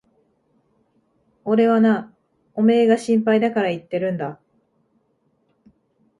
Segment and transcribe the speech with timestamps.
[1.45, 2.11] 俺はな、
[2.55, 4.39] おめえが心配だから言ってるんだ。